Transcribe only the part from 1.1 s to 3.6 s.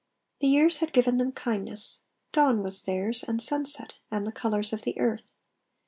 them kindness. Dawn was theirs, And